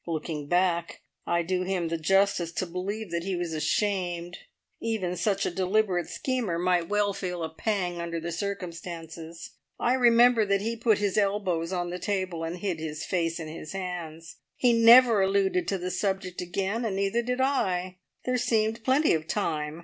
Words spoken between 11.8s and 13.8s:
the table, and hid his face in his